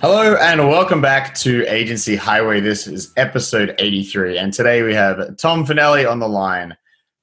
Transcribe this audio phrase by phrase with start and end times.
[0.00, 2.60] Hello and welcome back to Agency Highway.
[2.60, 6.76] This is episode 83, and today we have Tom Fanelli on the line.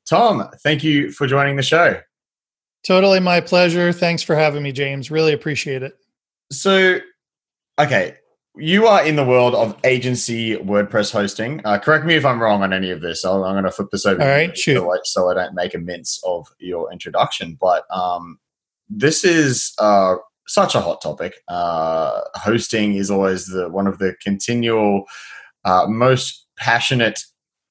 [0.09, 2.01] Tom, thank you for joining the show.
[2.85, 3.93] Totally my pleasure.
[3.93, 5.09] Thanks for having me, James.
[5.09, 5.97] Really appreciate it.
[6.51, 6.99] So,
[7.79, 8.17] okay,
[8.57, 11.61] you are in the world of agency WordPress hosting.
[11.63, 13.23] Uh, correct me if I'm wrong on any of this.
[13.23, 14.21] i am going to flip this over.
[14.21, 14.55] All right.
[14.57, 17.57] So, so I don't make a mince of your introduction.
[17.59, 18.37] But um,
[18.89, 20.15] this is uh,
[20.47, 21.35] such a hot topic.
[21.47, 25.05] Uh, hosting is always the one of the continual
[25.63, 27.19] uh, most passionate,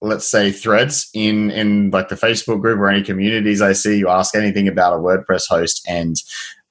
[0.03, 3.99] let's say, threads in in like the Facebook group or any communities I see.
[3.99, 6.17] You ask anything about a WordPress host, and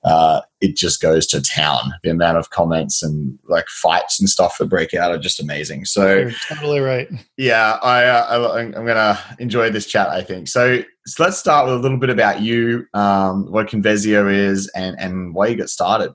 [0.03, 1.93] uh, it just goes to town.
[2.03, 5.85] The amount of comments and like fights and stuff that break out are just amazing.
[5.85, 7.07] So You're totally right.
[7.37, 10.09] Yeah, I, uh, I am gonna enjoy this chat.
[10.09, 10.81] I think so.
[11.05, 15.33] So let's start with a little bit about you, um, what Convesio is, and and
[15.33, 16.13] why you got started.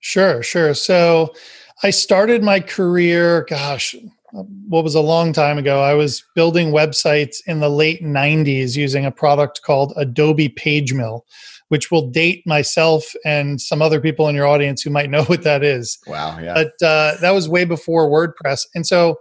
[0.00, 0.74] Sure, sure.
[0.74, 1.34] So
[1.82, 3.46] I started my career.
[3.48, 3.94] Gosh,
[4.68, 5.80] what was a long time ago.
[5.80, 11.22] I was building websites in the late 90s using a product called Adobe PageMill
[11.68, 15.42] which will date myself and some other people in your audience who might know what
[15.42, 15.98] that is.
[16.06, 16.54] Wow, yeah.
[16.54, 18.66] But uh, that was way before WordPress.
[18.74, 19.16] And so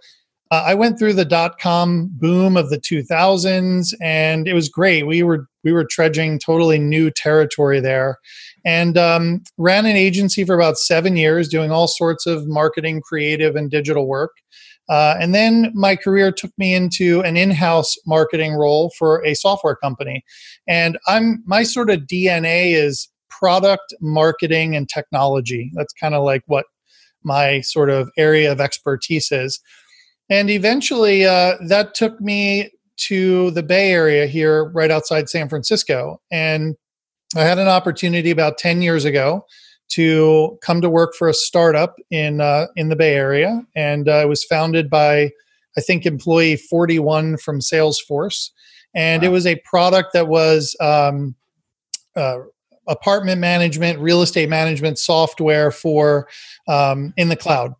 [0.51, 5.07] uh, I went through the dot com boom of the 2000s and it was great.
[5.07, 8.19] We were we were trudging totally new territory there
[8.63, 13.55] and um, ran an agency for about seven years doing all sorts of marketing, creative,
[13.55, 14.31] and digital work.
[14.87, 19.75] Uh, and then my career took me into an in-house marketing role for a software
[19.75, 20.23] company.
[20.67, 25.71] And I'm my sort of DNA is product marketing and technology.
[25.73, 26.65] That's kind of like what
[27.23, 29.59] my sort of area of expertise is.
[30.29, 36.21] And eventually, uh, that took me to the Bay Area here, right outside San Francisco.
[36.31, 36.75] And
[37.35, 39.45] I had an opportunity about 10 years ago
[39.89, 44.21] to come to work for a startup in uh, in the Bay Area, and uh,
[44.23, 45.31] it was founded by
[45.77, 48.51] I think employee 41 from Salesforce,
[48.93, 49.27] and wow.
[49.27, 51.35] it was a product that was um,
[52.15, 52.39] uh,
[52.87, 56.27] apartment management, real estate management software for
[56.67, 57.73] um, in the cloud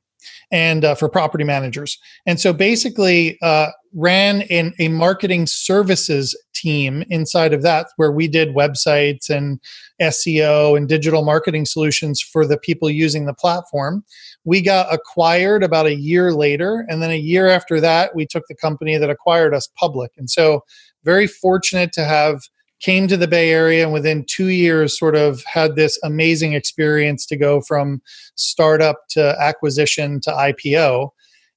[0.51, 1.97] and uh, for property managers.
[2.25, 8.27] And so basically, uh, ran in a marketing services team inside of that, where we
[8.27, 9.59] did websites and
[10.01, 14.03] SEO and digital marketing solutions for the people using the platform.
[14.43, 18.43] We got acquired about a year later, and then a year after that, we took
[18.47, 20.11] the company that acquired us public.
[20.17, 20.63] And so,
[21.03, 22.41] very fortunate to have
[22.81, 27.25] came to the Bay Area and within two years sort of had this amazing experience
[27.27, 28.01] to go from
[28.35, 31.09] startup to acquisition to IPO.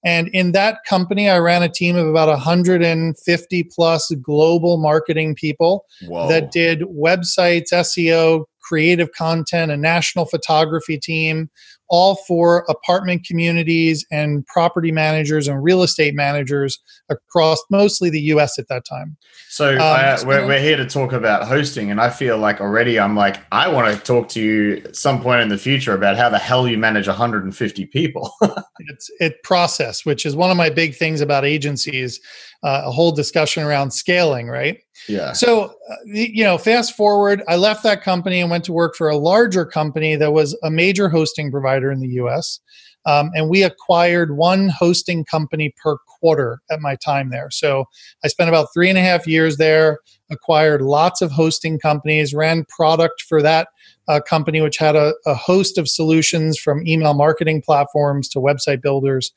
[0.05, 5.85] And in that company, I ran a team of about 150 plus global marketing people
[6.07, 6.29] Whoa.
[6.29, 11.51] that did websites, SEO, creative content, a national photography team,
[11.89, 16.79] all for apartment communities and property managers and real estate managers
[17.09, 19.17] across mostly the US at that time.
[19.49, 23.01] So, um, I, we're, we're here to talk about hosting, and I feel like already
[23.01, 26.17] I'm like, I want to talk to you at some point in the future about
[26.17, 28.33] how the hell you manage 150 people.
[28.79, 32.21] it's it process, which is one of my big things about agencies,
[32.63, 34.81] uh, a whole discussion around scaling, right?
[35.09, 35.33] Yeah.
[35.33, 39.09] So, uh, you know, fast forward, I left that company and went to work for
[39.09, 42.61] a larger company that was a major hosting provider in the US.
[43.07, 47.49] Um, and we acquired one hosting company per quarter at my time there.
[47.51, 47.87] So
[48.25, 50.01] I spent about three and a half years there,
[50.31, 53.69] acquired lots of hosting companies, ran product for that
[54.09, 58.83] uh, company, which had a, a host of solutions from email marketing platforms to website
[58.83, 59.33] builders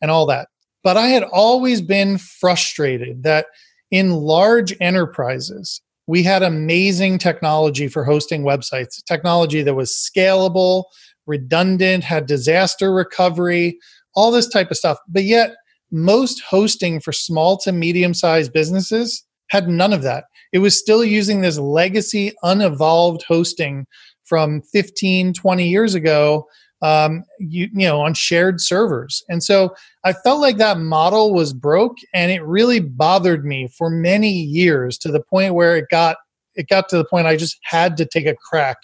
[0.00, 0.48] and all that.
[0.82, 3.46] But I had always been frustrated that
[3.90, 10.84] in large enterprises, we had amazing technology for hosting websites, technology that was scalable,
[11.30, 13.78] redundant, had disaster recovery,
[14.14, 14.98] all this type of stuff.
[15.08, 15.54] But yet,
[15.90, 20.24] most hosting for small to medium sized businesses had none of that.
[20.52, 23.86] It was still using this legacy, unevolved hosting
[24.24, 26.46] from 15, 20 years ago
[26.82, 29.74] um, you, you know on shared servers and so
[30.04, 34.96] i felt like that model was broke and it really bothered me for many years
[34.98, 36.16] to the point where it got
[36.54, 38.78] it got to the point i just had to take a crack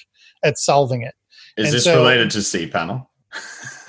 [0.44, 1.14] at solving it
[1.56, 3.06] is and this so, related to cPanel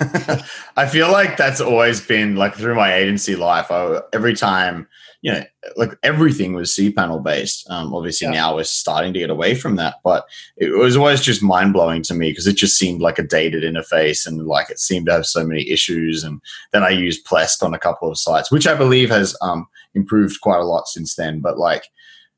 [0.76, 3.70] I feel like that's always been like through my agency life.
[3.70, 4.86] I, every time,
[5.22, 5.42] you know,
[5.76, 7.68] like everything was cPanel based.
[7.68, 8.34] Um, obviously yeah.
[8.34, 10.24] now we're starting to get away from that, but
[10.56, 13.64] it was always just mind blowing to me because it just seemed like a dated
[13.64, 16.22] interface and like it seemed to have so many issues.
[16.22, 16.40] And
[16.72, 20.40] then I used Plesk on a couple of sites, which I believe has um, improved
[20.40, 21.40] quite a lot since then.
[21.40, 21.84] But like,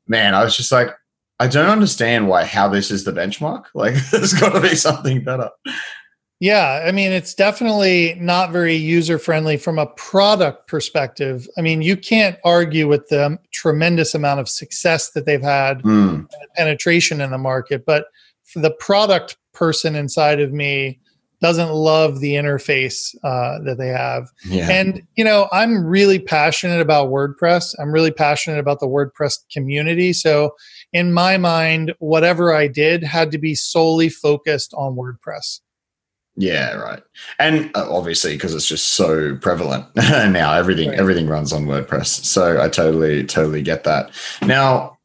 [0.07, 0.89] man, I was just like,
[1.41, 3.65] I don't understand why how this is the benchmark.
[3.73, 5.49] Like, there's got to be something better.
[6.39, 11.47] Yeah, I mean, it's definitely not very user friendly from a product perspective.
[11.57, 16.27] I mean, you can't argue with the tremendous amount of success that they've had, mm.
[16.55, 18.05] penetration in the market, but
[18.43, 20.99] for the product person inside of me
[21.41, 24.29] doesn't love the interface uh, that they have.
[24.45, 24.69] Yeah.
[24.69, 27.73] And, you know, I'm really passionate about WordPress.
[27.79, 30.13] I'm really passionate about the WordPress community.
[30.13, 30.55] So,
[30.93, 35.61] in my mind, whatever I did had to be solely focused on WordPress.
[36.37, 37.03] Yeah, right.
[37.39, 40.99] And uh, obviously, because it's just so prevalent now, everything right.
[40.99, 42.07] everything runs on WordPress.
[42.25, 44.11] So I totally totally get that.
[44.41, 44.97] Now,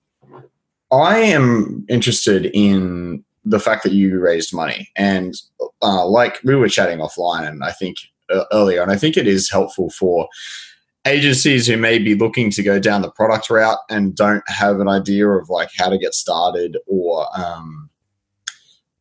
[0.93, 5.35] I am interested in the fact that you raised money, and
[5.87, 7.99] uh, like we were chatting offline, and I think
[8.31, 10.29] uh, earlier, and I think it is helpful for
[11.07, 14.89] agencies who may be looking to go down the product route and don't have an
[14.89, 17.89] idea of like how to get started or um,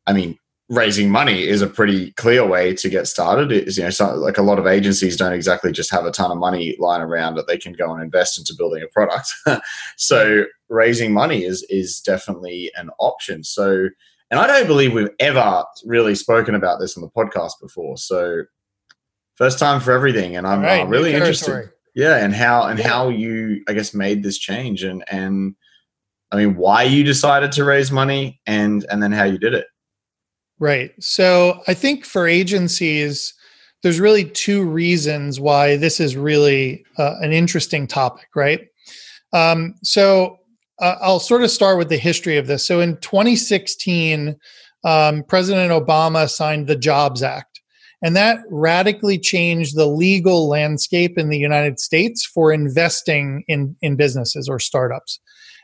[0.06, 0.38] I mean,
[0.70, 3.52] raising money is a pretty clear way to get started.
[3.52, 6.32] Is you know, so, like a lot of agencies don't exactly just have a ton
[6.32, 9.34] of money lying around that they can go and invest into building a product.
[9.98, 13.44] so raising money is is definitely an option.
[13.44, 13.90] So,
[14.31, 17.98] and I don't believe we've ever really spoken about this on the podcast before.
[17.98, 18.44] So,
[19.36, 21.72] first time for everything, and I'm right, uh, really interested.
[21.94, 22.88] Yeah, and how and yeah.
[22.88, 25.56] how you I guess made this change and and
[26.31, 29.68] I mean why you decided to raise money and and then how you did it.
[30.60, 30.92] Right.
[31.00, 33.33] So I think for agencies,
[33.83, 38.68] there's really two reasons why this is really uh, an interesting topic, right?
[39.33, 40.39] Um, so
[40.80, 42.66] uh, I'll sort of start with the history of this.
[42.66, 44.36] So in 2016,
[44.83, 47.62] um, President Obama signed the Jobs Act,
[48.01, 53.95] and that radically changed the legal landscape in the United States for investing in, in
[53.95, 55.19] businesses or startups.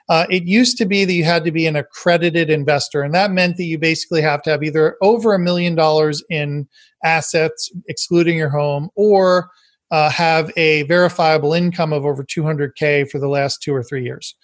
[0.09, 3.31] Uh, it used to be that you had to be an accredited investor, and that
[3.31, 6.67] meant that you basically have to have either over a million dollars in
[7.03, 9.49] assets, excluding your home, or
[9.91, 14.35] uh, have a verifiable income of over 200K for the last two or three years.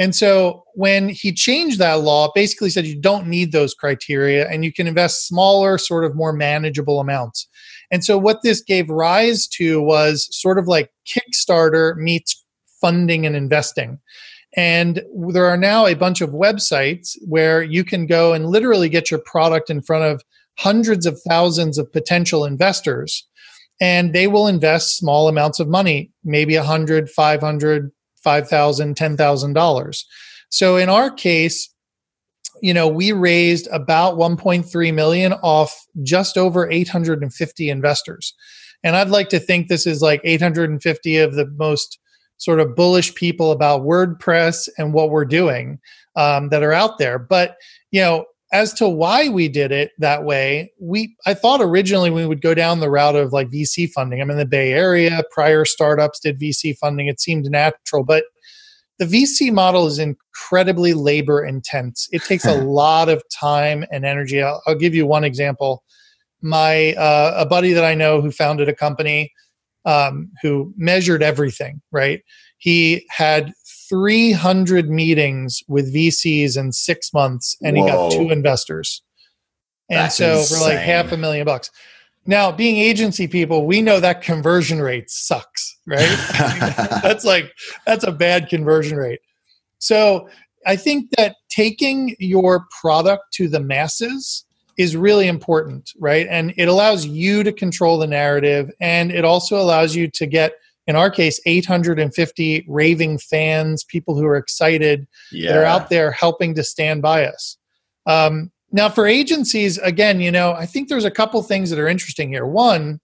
[0.00, 4.64] And so when he changed that law, basically said you don't need those criteria and
[4.64, 7.46] you can invest smaller, sort of more manageable amounts.
[7.90, 12.42] And so what this gave rise to was sort of like Kickstarter meets
[12.80, 13.98] funding and investing.
[14.56, 19.10] And there are now a bunch of websites where you can go and literally get
[19.10, 20.22] your product in front of
[20.58, 23.28] hundreds of thousands of potential investors.
[23.82, 27.10] And they will invest small amounts of money, maybe a hundred,
[28.22, 30.06] five hundred, five thousand, ten thousand dollars.
[30.50, 31.72] So in our case,
[32.62, 38.34] you know, we raised about 1.3 million off just over 850 investors.
[38.82, 41.98] And I'd like to think this is like 850 of the most
[42.38, 45.78] sort of bullish people about WordPress and what we're doing
[46.16, 47.18] um, that are out there.
[47.18, 47.56] But
[47.90, 52.26] you know, as to why we did it that way, we I thought originally we
[52.26, 54.20] would go down the route of like VC funding.
[54.20, 55.22] I'm in the Bay Area.
[55.30, 57.06] Prior startups did VC funding.
[57.06, 58.24] It seemed natural, but
[58.98, 62.08] the VC model is incredibly labor intense.
[62.12, 64.42] It takes a lot of time and energy.
[64.42, 65.84] I'll, I'll give you one example.
[66.42, 69.32] My uh, a buddy that I know who founded a company
[69.84, 72.20] um, who measured everything, right?
[72.58, 73.52] He had
[73.90, 77.84] 300 meetings with VCs in six months and Whoa.
[77.84, 79.02] he got two investors.
[79.90, 80.58] And That's so insane.
[80.58, 81.70] for like half a million bucks.
[82.24, 85.98] Now, being agency people, we know that conversion rate sucks, right?
[87.02, 87.52] that's like,
[87.86, 89.20] that's a bad conversion rate.
[89.78, 90.28] So
[90.66, 94.44] I think that taking your product to the masses
[94.78, 96.26] is really important, right?
[96.30, 100.52] And it allows you to control the narrative and it also allows you to get
[100.90, 105.52] in our case 850 raving fans, people who are excited yeah.
[105.52, 107.56] that are out there helping to stand by us.
[108.06, 111.88] Um, now for agencies again, you know, I think there's a couple things that are
[111.88, 112.44] interesting here.
[112.44, 113.00] One,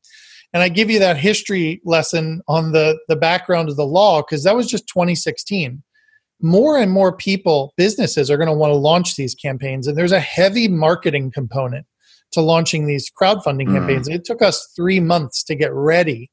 [0.53, 4.43] and I give you that history lesson on the the background of the law because
[4.45, 5.83] that was just 2016
[6.43, 9.87] more and more people, businesses are going to want to launch these campaigns.
[9.87, 11.87] And there's a heavy marketing component
[12.33, 13.75] to launching these crowdfunding mm.
[13.75, 14.09] campaigns.
[14.09, 16.31] It took us three months to get ready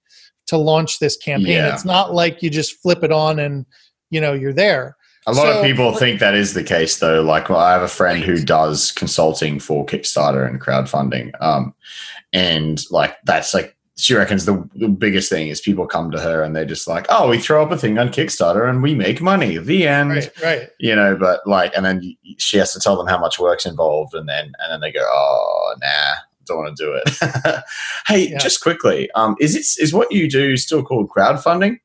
[0.48, 1.48] to launch this campaign.
[1.54, 1.74] Yeah.
[1.74, 3.66] It's not like you just flip it on and
[4.10, 4.96] you know you're there.
[5.26, 7.22] A lot So- of people think that is the case, though.
[7.22, 11.74] Like, well, I have a friend who does consulting for Kickstarter and crowdfunding, um,
[12.34, 16.42] and like that's like she reckons the, the biggest thing is people come to her
[16.42, 19.22] and they're just like, "Oh, we throw up a thing on Kickstarter and we make
[19.22, 20.10] money." The end.
[20.10, 20.70] Right, right.
[20.80, 24.14] You know, but like, and then she has to tell them how much work's involved,
[24.16, 27.64] and then and then they go, "Oh, nah." Don't want to do it.
[28.08, 28.38] hey, Yeah.
[28.38, 31.78] just quickly, um, is it is what you do still called crowdfunding?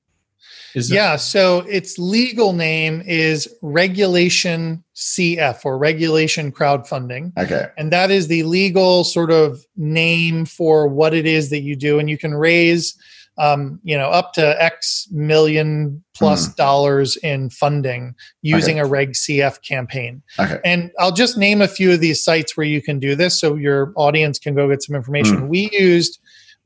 [0.75, 7.33] Is it- Yeah, so its legal name is Regulation CF or Regulation Crowdfunding.
[7.39, 7.67] Okay.
[7.79, 11.99] And that is the legal sort of name for what it is that you do.
[11.99, 12.95] And you can raise,
[13.39, 19.63] um, you know, up to X million plus dollars in funding using a Reg CF
[19.63, 20.23] campaign.
[20.39, 20.59] Okay.
[20.65, 23.55] And I'll just name a few of these sites where you can do this so
[23.55, 25.49] your audience can go get some information.
[25.49, 26.19] We used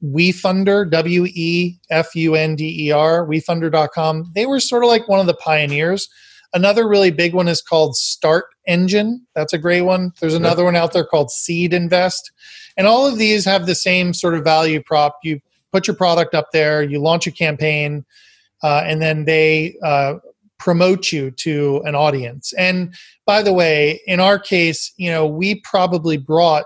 [0.03, 4.33] WeFunder, W E F U N D E R, WeFunder.com.
[4.35, 6.09] They were sort of like one of the pioneers.
[6.55, 9.27] Another really big one is called Start Engine.
[9.35, 10.13] That's a great one.
[10.21, 12.21] There's another one out there called SeedInvest.
[12.77, 15.19] And all of these have the same sort of value prop.
[15.23, 15.41] You
[15.73, 18.05] put your product up there, you launch a campaign,
[18.63, 20.15] uh, and then they uh,
[20.59, 22.53] promote you to an audience.
[22.55, 22.95] And
[23.27, 26.65] by the way, in our case, you know, we probably brought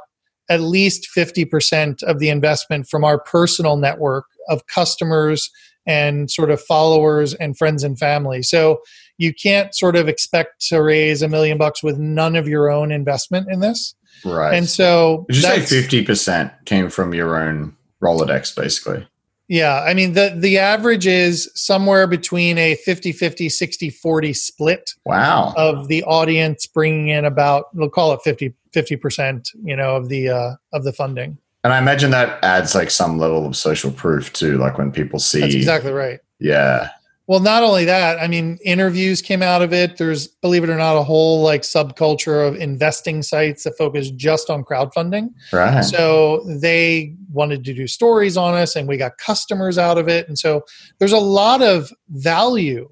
[0.48, 5.50] at least 50% of the investment from our personal network of customers
[5.86, 8.42] and sort of followers and friends and family.
[8.42, 8.80] So
[9.18, 12.92] you can't sort of expect to raise a million bucks with none of your own
[12.92, 13.94] investment in this.
[14.24, 14.54] Right.
[14.54, 19.06] And so Did you say fifty percent came from your own Rolodex, basically?
[19.48, 25.54] Yeah, I mean the the average is somewhere between a 50-50 60-40 split Wow.
[25.56, 30.28] of the audience bringing in about we'll call it 50 50%, you know, of the
[30.30, 31.38] uh of the funding.
[31.62, 35.18] and I imagine that adds like some level of social proof too, like when people
[35.20, 35.40] see.
[35.40, 36.18] That's exactly right.
[36.40, 36.90] Yeah.
[37.28, 39.96] Well, not only that, I mean, interviews came out of it.
[39.96, 44.48] There's, believe it or not, a whole like subculture of investing sites that focus just
[44.48, 45.30] on crowdfunding.
[45.52, 45.82] Right.
[45.82, 50.28] So they wanted to do stories on us and we got customers out of it.
[50.28, 50.64] And so
[50.98, 52.88] there's a lot of value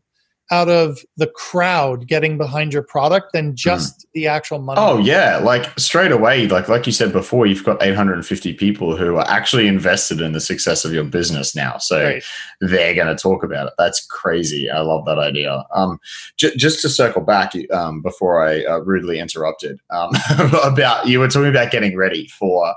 [0.51, 4.79] out of the crowd getting behind your product than just the actual money.
[4.81, 4.87] Hmm.
[4.87, 9.17] Oh yeah, like straight away, like like you said before, you've got 850 people who
[9.17, 11.79] are actually invested in the success of your business now.
[11.79, 12.23] So Right.
[12.61, 13.73] they're going to talk about it.
[13.79, 14.71] That's crazy.
[14.71, 15.65] I love that idea.
[15.75, 15.99] Um,
[16.37, 20.11] j- just to circle back um, before I uh, rudely interrupted um,
[20.63, 22.75] about you were talking about getting ready for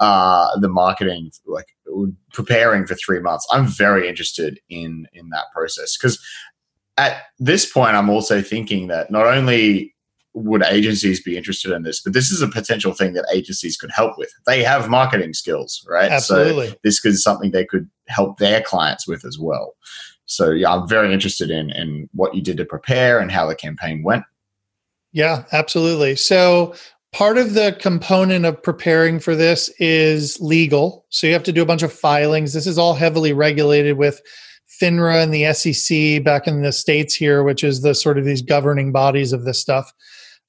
[0.00, 1.66] uh, the marketing, like
[2.32, 3.46] preparing for three months.
[3.52, 6.18] I'm very interested in in that process because
[7.02, 9.94] at this point, I'm also thinking that not only
[10.34, 13.90] would agencies be interested in this, but this is a potential thing that agencies could
[13.90, 14.30] help with.
[14.46, 16.10] They have marketing skills, right?
[16.10, 16.68] Absolutely.
[16.68, 19.74] So this is something they could help their clients with as well.
[20.26, 23.54] So yeah, I'm very interested in in what you did to prepare and how the
[23.54, 24.24] campaign went.
[25.12, 26.16] Yeah, absolutely.
[26.16, 26.74] So
[27.12, 31.04] part of the component of preparing for this is legal.
[31.10, 32.54] So you have to do a bunch of filings.
[32.54, 34.22] This is all heavily regulated with
[34.82, 38.42] FINRA and the SEC back in the States here, which is the sort of these
[38.42, 39.92] governing bodies of this stuff.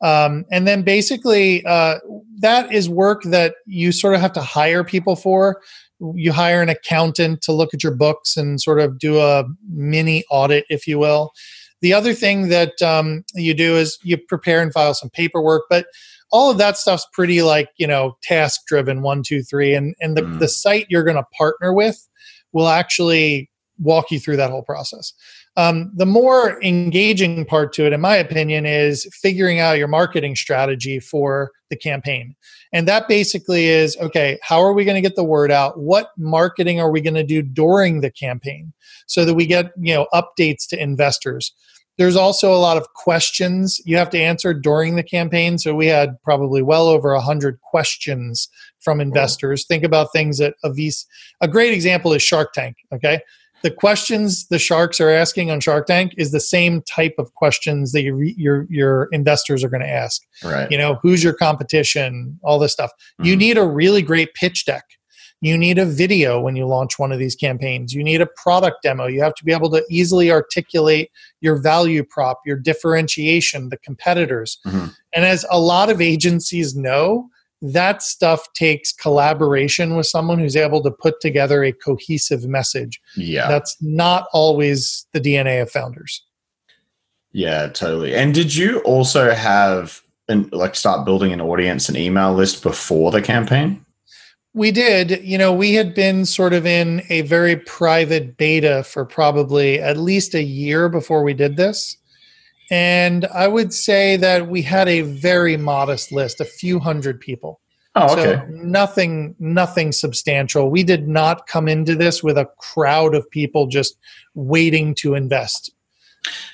[0.02, 2.00] Um, and then basically, uh,
[2.40, 5.62] that is work that you sort of have to hire people for.
[6.16, 10.24] You hire an accountant to look at your books and sort of do a mini
[10.30, 11.32] audit, if you will.
[11.82, 15.86] The other thing that um, you do is you prepare and file some paperwork, but
[16.32, 20.18] all of that stuff's pretty like you know task driven one two three and and
[20.18, 20.40] the, Mm.
[20.40, 22.10] the site you're going to partner with
[22.52, 23.50] will actually
[23.80, 25.13] walk you through that whole process
[25.56, 30.36] um, the more engaging part to it in my opinion is figuring out your marketing
[30.36, 32.36] strategy for the campaign
[32.72, 36.10] and that basically is okay how are we going to get the word out what
[36.18, 38.74] marketing are we going to do during the campaign
[39.08, 41.53] so that we get you know updates to investors
[41.98, 45.58] there's also a lot of questions you have to answer during the campaign.
[45.58, 48.50] So we had probably well over 100 questions
[48.80, 49.65] from investors.
[49.65, 51.06] Think about things that a, Avis,
[51.42, 52.77] a great example is Shark Tank.
[52.94, 53.22] Okay.
[53.63, 57.93] The questions the sharks are asking on Shark Tank is the same type of questions
[57.93, 60.22] that your, your, your investors are going to ask.
[60.43, 60.70] Right.
[60.70, 62.91] You know, who's your competition, all this stuff.
[63.22, 63.39] You Mhm.
[63.39, 64.84] need a really great pitch deck.
[65.39, 67.93] You need a video when you launch one of these campaigns.
[67.93, 69.08] You need a product demo.
[69.08, 71.10] You have to be able to easily articulate
[71.41, 74.58] your value prop, your differentiation, the competitors.
[74.65, 74.93] Mhm.
[75.13, 77.29] And as a lot of agencies know,
[77.63, 83.01] that stuff takes collaboration with someone who's able to put together a cohesive message.
[83.15, 83.48] yeah.
[83.48, 86.22] That's not always the DNA of founders.
[87.32, 88.13] Yeah, totally.
[88.15, 93.12] And did you also have an like start building an audience and email list before
[93.12, 93.84] the campaign?
[94.53, 95.24] We did.
[95.24, 99.98] You know, we had been sort of in a very private beta for probably at
[99.98, 101.98] least a year before we did this.
[102.72, 107.60] And I would say that we had a very modest list, a few hundred people.
[107.96, 108.36] Oh, okay.
[108.36, 110.72] So nothing, nothing substantial.
[110.72, 113.98] We did not come into this with a crowd of people just
[114.34, 115.72] waiting to invest.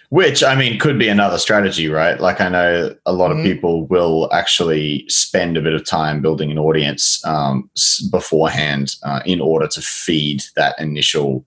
[0.09, 2.19] Which I mean could be another strategy, right?
[2.19, 3.39] Like I know a lot mm-hmm.
[3.39, 7.69] of people will actually spend a bit of time building an audience um,
[8.09, 11.45] beforehand uh, in order to feed that initial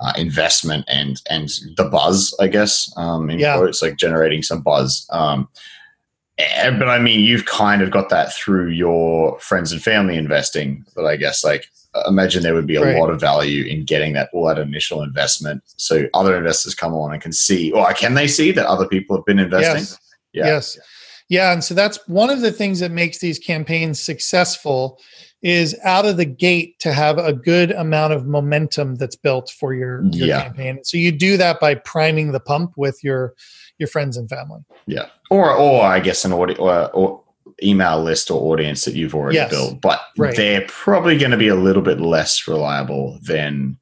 [0.00, 2.92] uh, investment and and the buzz, I guess.
[2.96, 3.56] Um, in yeah.
[3.56, 5.06] quotes, like generating some buzz.
[5.10, 5.48] Um,
[6.38, 10.84] Eh, but I mean, you've kind of got that through your friends and family investing.
[10.94, 11.66] But I guess, like,
[12.06, 12.96] imagine there would be a right.
[12.96, 17.12] lot of value in getting that all that initial investment, so other investors come on
[17.12, 19.82] and can see, or can they see that other people have been investing?
[19.82, 19.98] Yes.
[20.32, 20.46] Yeah.
[20.46, 20.78] Yes.
[21.28, 24.98] Yeah, and so that's one of the things that makes these campaigns successful
[25.42, 29.72] is out of the gate to have a good amount of momentum that's built for
[29.72, 30.42] your, your yeah.
[30.42, 30.82] campaign.
[30.82, 33.34] So you do that by priming the pump with your
[33.78, 34.60] your friends and family.
[34.86, 37.22] Yeah, or or I guess an audio or, or
[37.62, 39.50] email list or audience that you've already yes.
[39.50, 40.36] built, but right.
[40.36, 43.78] they're probably going to be a little bit less reliable than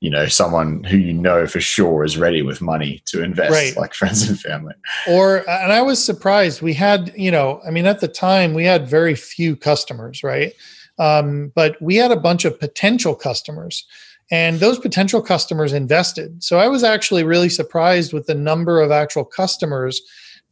[0.00, 3.76] you know someone who you know for sure is ready with money to invest right.
[3.76, 4.74] like friends and family
[5.08, 8.64] or and i was surprised we had you know i mean at the time we
[8.64, 10.52] had very few customers right
[10.98, 13.84] um, but we had a bunch of potential customers
[14.30, 16.42] and those potential customers invested.
[16.42, 20.00] So I was actually really surprised with the number of actual customers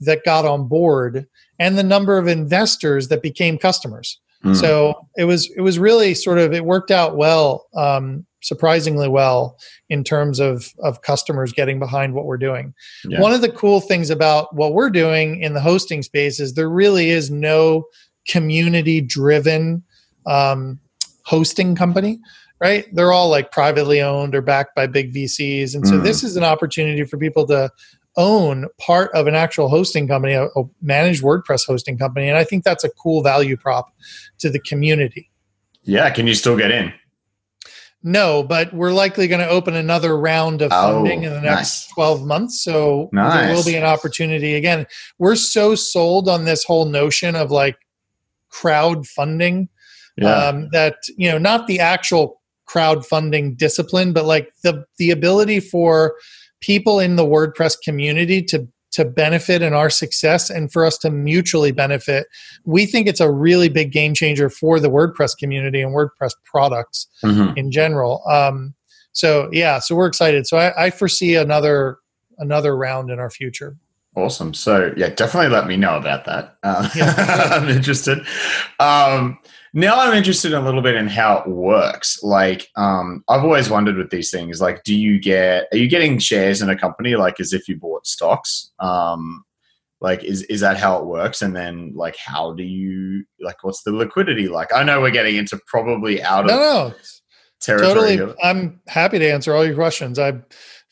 [0.01, 1.27] that got on board
[1.59, 4.19] and the number of investors that became customers.
[4.45, 4.57] Mm.
[4.57, 9.59] So it was it was really sort of it worked out well, um, surprisingly well
[9.89, 12.75] in terms of of customers getting behind what we're doing.
[13.05, 13.21] Yeah.
[13.21, 16.69] One of the cool things about what we're doing in the hosting space is there
[16.69, 17.85] really is no
[18.29, 19.83] community driven
[20.27, 20.79] um,
[21.25, 22.21] hosting company
[22.61, 22.87] right?
[22.95, 25.75] They're all like privately owned or backed by big VCs.
[25.75, 26.03] And so mm.
[26.03, 27.71] this is an opportunity for people to
[28.17, 32.29] own part of an actual hosting company, a, a, managed WordPress hosting company.
[32.29, 33.93] And I think that's a cool value prop
[34.39, 35.31] to the community.
[35.83, 36.09] Yeah.
[36.11, 36.93] Can you still get in?
[38.03, 41.89] No, but we're likely going to open another round of funding oh, in the next
[41.89, 41.95] nice.
[41.95, 42.63] 12 months.
[42.63, 43.47] So nice.
[43.47, 44.55] there will be an opportunity.
[44.55, 44.87] Again,
[45.19, 47.77] we're so sold on this whole notion of like
[48.53, 49.69] crowdfunding
[50.17, 50.33] yeah.
[50.33, 56.15] um, that, you know, not the actual crowdfunding discipline, but like the the ability for
[56.61, 61.11] people in the WordPress community to to benefit in our success and for us to
[61.11, 62.29] mutually benefit.
[62.65, 67.09] We think it's a really big game changer for the WordPress community and WordPress products
[67.25, 67.59] mm-hmm.
[67.59, 68.23] in general.
[68.29, 68.73] Um,
[69.11, 70.47] so yeah, so we're excited.
[70.47, 71.99] So I, I foresee another
[72.39, 73.77] another round in our future.
[74.17, 74.55] Awesome.
[74.55, 76.57] So yeah, definitely let me know about that.
[76.63, 77.15] Uh, yeah.
[77.51, 78.19] I'm interested.
[78.79, 79.39] Um,
[79.75, 82.23] now I'm interested a little bit in how it works.
[82.23, 86.19] Like, um, I've always wondered with these things, like, do you get, are you getting
[86.19, 88.71] shares in a company like as if you bought stocks?
[88.79, 89.45] Um,
[90.01, 91.43] like, is, is that how it works?
[91.43, 94.73] And then like, how do you, like, what's the liquidity like?
[94.73, 96.95] I know we're getting into probably out of no, no.
[97.61, 98.17] territory.
[98.17, 98.35] Totally.
[98.43, 100.21] I'm happy to answer all your questions.
[100.21, 100.35] I,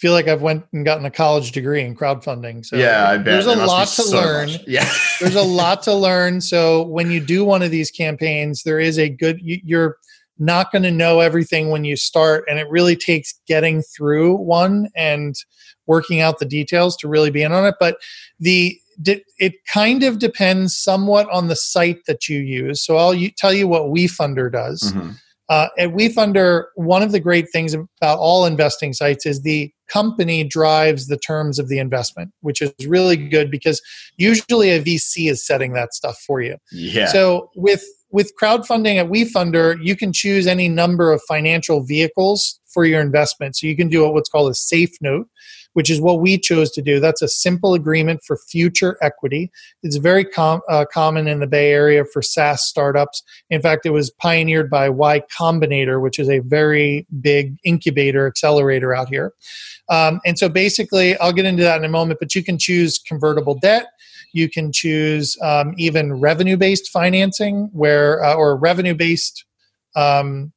[0.03, 2.67] feel like I've went and gotten a college degree in crowdfunding.
[2.67, 4.51] So yeah, I bet there's a lot to so learn.
[4.51, 4.61] Much.
[4.67, 6.41] Yeah, there's a lot to learn.
[6.41, 9.39] So when you do one of these campaigns, there is a good.
[9.41, 9.99] You're
[10.41, 14.89] not going to know everything when you start, and it really takes getting through one
[14.97, 15.37] and
[15.87, 17.77] working out the details to really be in on it.
[17.79, 17.99] But
[18.41, 18.77] the
[19.39, 22.85] it kind of depends somewhat on the site that you use.
[22.85, 24.93] So I'll tell you what WeFunder does.
[24.93, 25.11] Mm-hmm.
[25.53, 30.45] Uh, at WeFunder, one of the great things about all investing sites is the company
[30.45, 33.79] drives the terms of the investment, which is really good because
[34.17, 36.57] usually a VC is setting that stuff for you.
[36.71, 37.05] Yeah.
[37.05, 42.87] So with with crowdfunding at WeFunder, you can choose any number of financial vehicles for
[42.87, 43.55] your investment.
[43.55, 45.27] So you can do what's called a safe note,
[45.75, 47.01] which is what we chose to do.
[47.01, 49.51] That's a simple agreement for future equity.
[49.83, 53.23] It's very com- uh, common in the Bay Area for SaaS startups.
[53.51, 58.95] In fact, it was pioneered by Y Combinator, which is a very big incubator accelerator
[58.95, 59.33] out here.
[59.89, 62.99] Um, and so basically, I'll get into that in a moment, but you can choose
[62.99, 63.87] convertible debt.
[64.33, 69.45] You can choose um, even revenue based financing, where uh, or revenue based
[69.95, 70.53] um,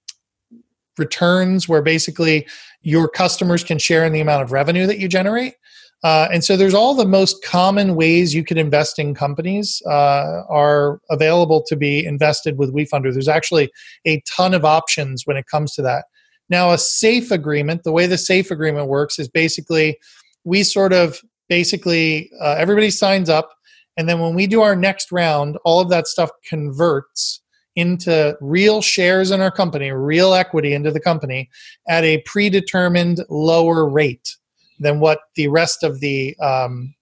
[0.97, 2.47] returns, where basically
[2.85, 5.55] your customers can share in the amount of revenue that you generate.
[6.03, 10.43] Uh, and so there's all the most common ways you could invest in companies uh,
[10.49, 13.11] are available to be invested with WeFunder.
[13.11, 13.71] There's actually
[14.05, 16.05] a ton of options when it comes to that.
[16.47, 19.97] Now, a safe agreement, the way the safe agreement works is basically
[20.43, 23.49] we sort of basically uh, everybody signs up,
[23.97, 27.41] and then when we do our next round, all of that stuff converts
[27.75, 31.49] into real shares in our company, real equity into the company
[31.87, 34.35] at a predetermined lower rate
[34.79, 36.93] than what the rest of the um,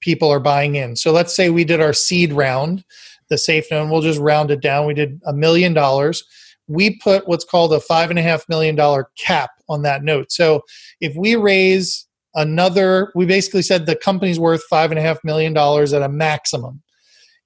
[0.00, 0.96] people are buying in.
[0.96, 2.84] So let's say we did our seed round,
[3.28, 4.86] the safe note, we'll just round it down.
[4.86, 6.24] We did a million dollars.
[6.66, 10.32] We put what's called a five and a half million dollar cap on that note.
[10.32, 10.62] So
[11.00, 15.52] if we raise another, we basically said the company's worth five and a half million
[15.52, 16.82] dollars at a maximum.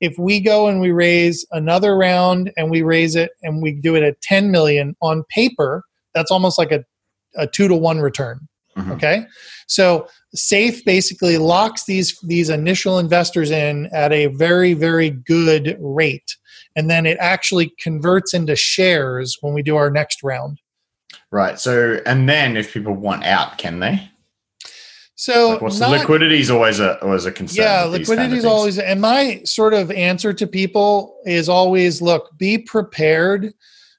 [0.04, 3.94] If we go and we raise another round and we raise it and we do
[3.94, 5.82] it at 10 million on paper,
[6.14, 6.84] that's almost like a,
[7.36, 8.46] a two to one return.
[8.76, 8.92] Mm-hmm.
[8.92, 9.26] Okay.
[9.66, 16.36] So safe basically locks these these initial investors in at a very very good rate
[16.76, 20.58] and then it actually converts into shares when we do our next round
[21.30, 24.10] right so and then if people want out can they
[25.16, 27.64] so like what's not, liquidity is always a always a concern.
[27.64, 32.59] Yeah, liquidity is always and my sort of answer to people is always look, be
[32.59, 33.53] prepared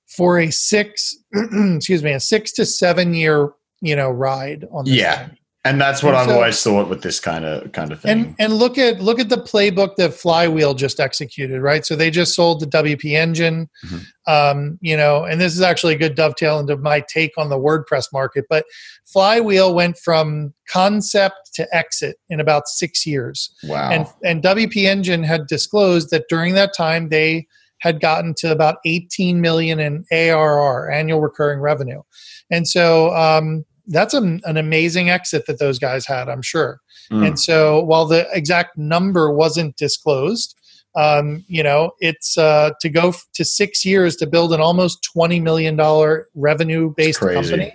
[0.08, 3.52] for a six excuse me, a six to seven year,
[3.82, 5.28] you know, ride on this Yeah.
[5.28, 5.38] Thing.
[5.66, 8.12] And that's what and I've so, always thought with this kind of kind of thing.
[8.12, 11.84] And and look at look at the playbook that Flywheel just executed, right?
[11.84, 14.32] So they just sold the WP Engine, mm-hmm.
[14.32, 17.58] um, you know, and this is actually a good dovetail into my take on the
[17.58, 18.46] WordPress market.
[18.48, 18.66] But
[19.08, 23.52] Flywheel went from concept to exit in about six years.
[23.64, 23.90] Wow!
[23.90, 27.48] And and WP Engine had disclosed that during that time they
[27.80, 32.04] had gotten to about 18 million in ARR, annual recurring revenue,
[32.52, 33.12] and so.
[33.16, 36.80] Um, that's a, an amazing exit that those guys had, I'm sure.
[37.12, 37.28] Mm.
[37.28, 40.56] And so while the exact number wasn't disclosed,
[40.96, 45.08] um, you know, it's uh, to go f- to six years to build an almost
[45.16, 45.78] $20 million
[46.36, 47.74] revenue based company.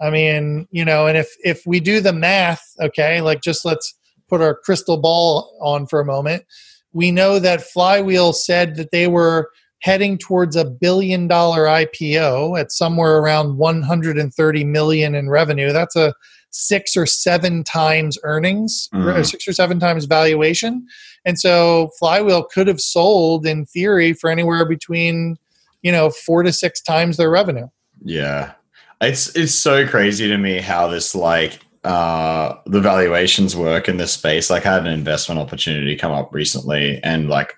[0.00, 3.94] I mean, you know, and if, if we do the math, okay, like just let's
[4.28, 6.44] put our crystal ball on for a moment.
[6.92, 12.70] We know that Flywheel said that they were heading towards a billion dollar IPO at
[12.70, 15.72] somewhere around 130 million in revenue.
[15.72, 16.14] That's a
[16.50, 19.26] six or seven times earnings, mm.
[19.26, 20.86] six or seven times valuation.
[21.24, 25.36] And so Flywheel could have sold in theory for anywhere between,
[25.82, 27.68] you know, four to six times their revenue.
[28.02, 28.52] Yeah.
[29.00, 34.12] It's it's so crazy to me how this like uh, the valuations work in this
[34.12, 34.50] space.
[34.50, 37.54] Like I had an investment opportunity come up recently, and like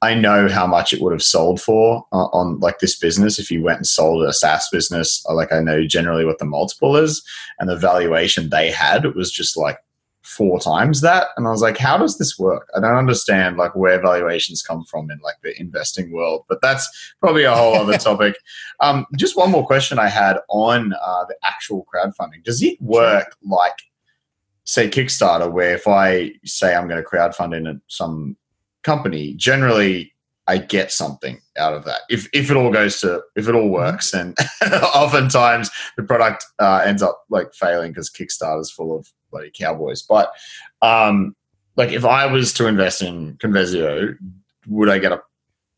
[0.00, 3.50] I know how much it would have sold for uh, on like this business if
[3.50, 5.24] you went and sold a SaaS business.
[5.28, 7.22] Like I know generally what the multiple is,
[7.58, 9.78] and the valuation they had was just like
[10.24, 11.28] four times that.
[11.36, 12.68] And i was like how does this work?
[12.76, 16.88] I don't understand like where valuations come from in like the investing world but that's
[17.20, 18.36] probably a whole other topic.
[18.80, 22.42] Um, just one more question i had on uh, the actual crowdfunding.
[22.44, 23.78] Does it work like
[24.64, 28.34] say kickstarter where if i say i'm going to crowdfund in some
[28.82, 30.14] company generally
[30.46, 32.02] I get something out of that.
[32.10, 33.72] If if it all goes to if it all mm-hmm.
[33.72, 34.36] works, and
[34.94, 40.02] oftentimes the product uh, ends up like failing because Kickstarter's full of bloody cowboys.
[40.02, 40.32] But
[40.80, 41.34] um,
[41.76, 44.16] like if I was to invest in Convesio,
[44.68, 45.20] would I get a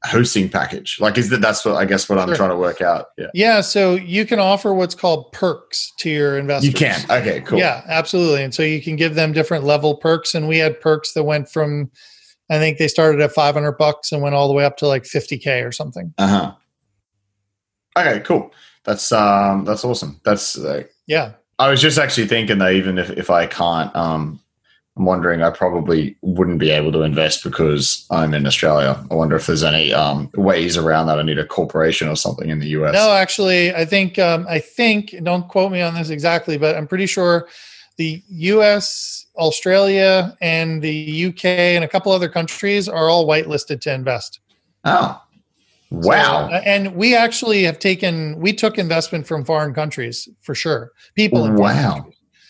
[0.05, 0.99] hosting package?
[1.01, 2.37] Like is that that's what I guess what I'm sure.
[2.37, 3.07] trying to work out.
[3.17, 3.27] Yeah.
[3.35, 3.61] Yeah.
[3.63, 6.69] So you can offer what's called perks to your investors.
[6.69, 7.01] You can.
[7.11, 7.41] Okay.
[7.41, 7.59] Cool.
[7.59, 7.83] Yeah.
[7.89, 8.43] Absolutely.
[8.43, 11.51] And so you can give them different level perks, and we had perks that went
[11.51, 11.91] from
[12.49, 15.03] I think they started at 500 bucks and went all the way up to like
[15.03, 16.15] 50k or something.
[16.19, 16.55] Uh huh.
[17.99, 18.53] Okay, cool.
[18.85, 20.21] That's um, that's awesome.
[20.25, 21.33] That's uh, yeah.
[21.59, 24.41] I was just actually thinking though, even if if I can't, um,
[24.97, 29.03] I'm wondering I probably wouldn't be able to invest because I'm in Australia.
[29.11, 31.19] I wonder if there's any um, ways around that.
[31.19, 32.95] I need a corporation or something in the US.
[32.95, 36.87] No, actually, I think um, I think don't quote me on this exactly, but I'm
[36.87, 37.49] pretty sure
[37.97, 43.95] the US, Australia, and the UK, and a couple other countries are all whitelisted to
[43.95, 44.41] invest.
[44.85, 45.21] Oh,
[45.91, 46.49] wow!
[46.49, 50.93] So, uh, and we actually have taken we took investment from foreign countries for sure.
[51.15, 51.51] People.
[51.53, 52.07] wow.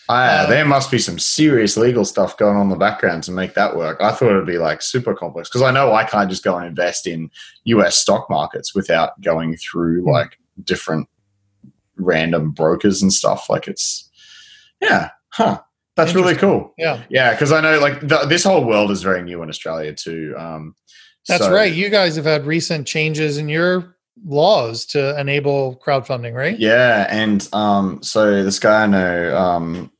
[0.09, 3.55] Uh, there must be some serious legal stuff going on in the background to make
[3.55, 3.97] that work.
[3.99, 6.65] I thought it'd be like super complex because I know I can't just go and
[6.65, 7.29] invest in
[7.65, 10.11] US stock markets without going through hmm.
[10.11, 11.09] like different
[11.97, 13.49] random brokers and stuff.
[13.49, 14.09] Like it's,
[14.81, 15.61] yeah, Huh.
[15.95, 16.73] That's really cool.
[16.77, 17.03] Yeah.
[17.09, 17.35] Yeah.
[17.35, 20.35] Cause I know like the, this whole world is very new in Australia too.
[20.37, 20.75] Um,
[21.27, 21.51] That's so.
[21.51, 21.73] right.
[21.73, 26.57] You guys have had recent changes in your laws to enable crowdfunding, right?
[26.57, 27.07] Yeah.
[27.09, 29.91] And um, so this guy I know, um,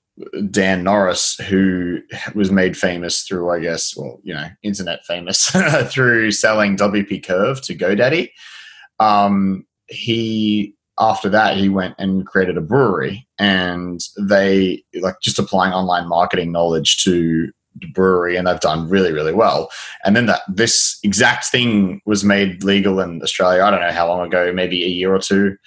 [0.50, 2.00] Dan Norris, who
[2.34, 5.50] was made famous through, I guess, well, you know, internet famous
[5.86, 8.32] through selling WP Curve to GoDaddy.
[9.00, 15.74] Um, he after that, he went and created a brewery, and they like just applying
[15.74, 17.52] online marketing knowledge to
[17.94, 19.70] brewery, and they've done really, really well.
[20.04, 23.64] And then that this exact thing was made legal in Australia.
[23.64, 25.58] I don't know how long ago, maybe a year or two.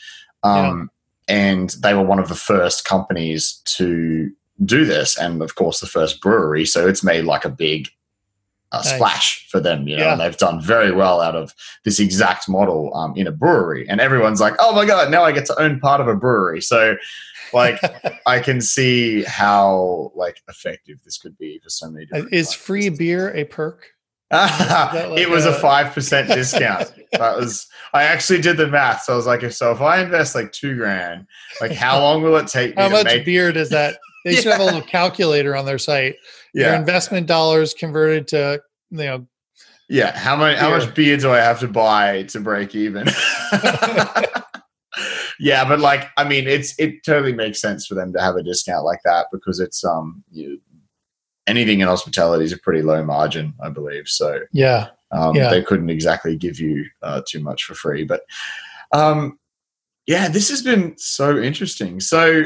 [0.43, 0.91] Um,
[1.29, 1.35] yeah.
[1.37, 4.31] And they were one of the first companies to
[4.65, 6.67] do this, and of course, the first brewery.
[6.67, 7.89] So it's made like a big
[8.73, 8.95] uh, nice.
[8.95, 10.13] splash for them, you know, yeah.
[10.13, 13.89] and they've done very well out of this exact model um, in a brewery.
[13.89, 16.61] And everyone's like, "Oh my god, now I get to own part of a brewery."
[16.61, 16.97] So,
[17.53, 17.79] like,
[18.27, 22.07] I can see how like effective this could be for so many.
[22.13, 23.87] Uh, is free beer a perk?
[24.33, 26.93] like it was a five percent discount.
[27.13, 29.03] that was I actually did the math.
[29.03, 31.27] So I was like, if so, if I invest like two grand,
[31.61, 32.79] like how long will it take?
[32.79, 33.99] how much make- beer does that?
[34.23, 34.41] They yeah.
[34.43, 36.17] should have a little calculator on their site.
[36.53, 36.67] Yeah.
[36.67, 38.61] Your investment dollars converted to
[38.91, 39.27] you know.
[39.89, 43.09] Yeah, how much how much beer do I have to buy to break even?
[45.41, 48.43] Yeah, but like I mean, it's it totally makes sense for them to have a
[48.43, 50.61] discount like that because it's um you,
[51.47, 54.07] anything in hospitality is a pretty low margin, I believe.
[54.07, 55.49] So yeah, um, yeah.
[55.49, 58.05] they couldn't exactly give you uh, too much for free.
[58.05, 58.23] But
[58.93, 59.39] um,
[60.07, 62.01] yeah, this has been so interesting.
[62.01, 62.45] So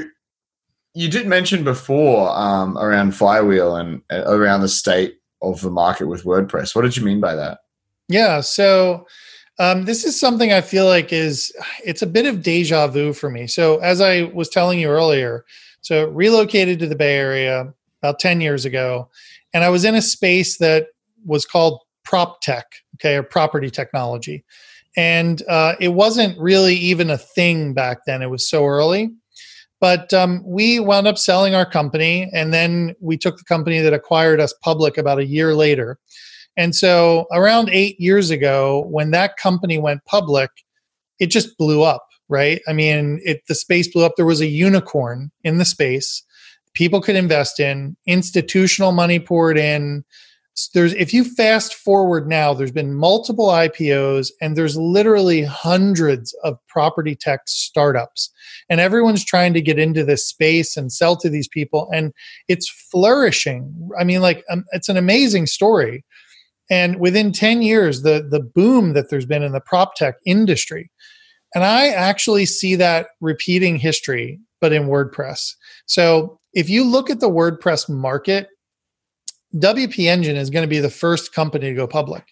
[0.95, 6.07] you did mention before um, around Flywheel and uh, around the state of the market
[6.07, 6.77] with WordPress.
[6.77, 7.59] What did you mean by that?
[8.09, 9.07] Yeah, so
[9.59, 11.53] um, this is something I feel like is
[11.85, 13.47] it's a bit of deja vu for me.
[13.47, 15.45] So as I was telling you earlier,
[15.81, 19.09] so relocated to the Bay Area about 10 years ago.
[19.53, 20.89] And I was in a space that
[21.25, 24.45] was called prop tech, okay, or property technology.
[24.97, 29.13] And uh, it wasn't really even a thing back then, it was so early.
[29.81, 33.93] But um, we wound up selling our company, and then we took the company that
[33.93, 35.99] acquired us public about a year later.
[36.57, 40.51] And so, around eight years ago, when that company went public,
[41.19, 42.61] it just blew up, right?
[42.69, 44.13] I mean, it, the space blew up.
[44.17, 46.23] There was a unicorn in the space
[46.75, 50.05] people could invest in, institutional money poured in.
[50.73, 56.59] There's if you fast forward now, there's been multiple IPOs and there's literally hundreds of
[56.69, 58.31] property tech startups.
[58.69, 62.13] And everyone's trying to get into this space and sell to these people and
[62.47, 63.91] it's flourishing.
[63.99, 66.05] I mean like um, it's an amazing story.
[66.71, 70.91] And within 10 years the the boom that there's been in the prop tech industry.
[71.55, 75.55] And I actually see that repeating history but in WordPress.
[75.85, 78.49] So if you look at the WordPress market,
[79.57, 82.25] WP Engine is going to be the first company to go public.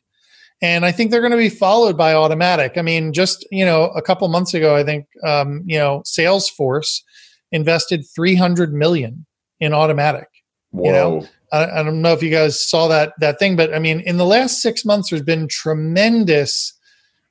[0.63, 2.79] And I think they're going to be followed by Automattic.
[2.79, 7.03] I mean, just you know, a couple months ago, I think um, you know, Salesforce
[7.51, 9.27] invested 300 million
[9.61, 10.27] in Automattic.
[10.71, 10.85] Whoa.
[10.87, 13.79] You know, I, I don't know if you guys saw that that thing, but I
[13.79, 16.73] mean, in the last six months, there's been tremendous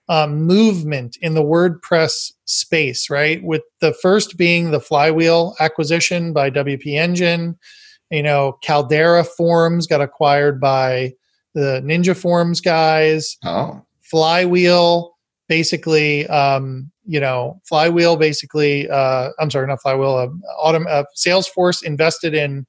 [0.10, 3.42] um, movement in the WordPress space, right?
[3.44, 7.58] With the first being the Flywheel acquisition by WP Engine.
[8.10, 11.14] You know, Caldera Forms got acquired by
[11.54, 13.38] the Ninja Forms guys.
[13.46, 13.82] Oh.
[14.02, 15.16] Flywheel
[15.48, 20.28] basically, um, you know, Flywheel basically, uh, I'm sorry, not Flywheel, uh,
[20.60, 22.66] Autumn, uh, Salesforce invested in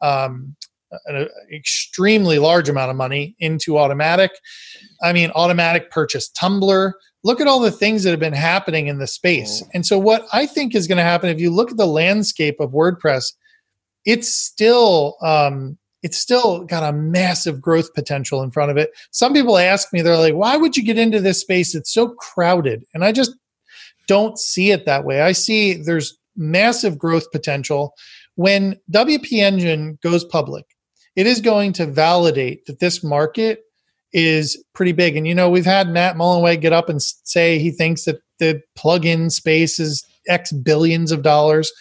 [0.00, 0.56] um,
[1.06, 4.30] an extremely large amount of money into Automattic.
[5.02, 6.92] I mean, Automattic purchase Tumblr.
[7.24, 9.62] Look at all the things that have been happening in the space.
[9.64, 9.68] Oh.
[9.74, 12.60] And so, what I think is going to happen if you look at the landscape
[12.60, 13.32] of WordPress,
[14.04, 18.90] it's still um, it's still got a massive growth potential in front of it.
[19.10, 21.74] Some people ask me, they're like, "Why would you get into this space?
[21.74, 23.32] It's so crowded." And I just
[24.06, 25.20] don't see it that way.
[25.20, 27.94] I see there's massive growth potential
[28.36, 30.75] when WP Engine goes public
[31.16, 33.64] it is going to validate that this market
[34.12, 35.16] is pretty big.
[35.16, 38.62] And you know, we've had Matt Mullenweg get up and say he thinks that the
[38.76, 41.72] plug-in space is X billions of dollars.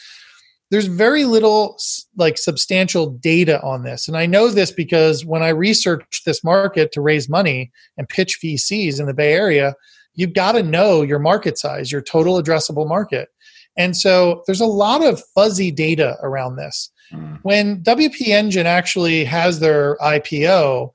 [0.72, 1.78] There's very little
[2.18, 4.08] like substantial data on this.
[4.08, 8.40] And I know this because when I researched this market to raise money and pitch
[8.44, 9.76] VCs in the Bay Area,
[10.16, 13.30] you've got to know your market size, your total addressable market.
[13.78, 16.90] And so there's a lot of fuzzy data around this.
[17.12, 17.40] Mm.
[17.44, 20.92] When WP Engine actually has their IPO,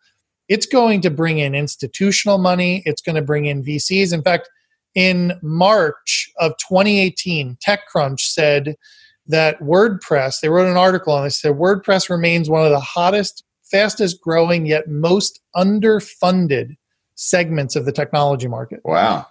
[0.49, 4.13] it's going to bring in institutional money, it's going to bring in VCs.
[4.13, 4.49] In fact,
[4.95, 8.75] in March of 2018, TechCrunch said
[9.27, 13.45] that WordPress, they wrote an article on this, said WordPress remains one of the hottest,
[13.63, 16.77] fastest growing, yet most underfunded
[17.15, 18.81] segments of the technology market.
[18.85, 19.27] Wow.